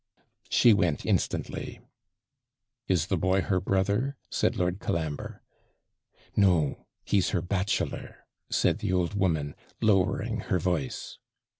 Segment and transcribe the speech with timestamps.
[0.49, 1.79] She went instantly.
[2.87, 5.43] 'Is the boy her brother?' said Lord Colambre.
[6.35, 11.19] 'No; he's her bachelor,' said the old woman, lowering her voice.